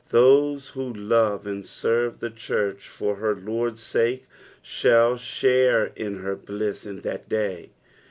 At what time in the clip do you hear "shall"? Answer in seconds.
4.63-5.15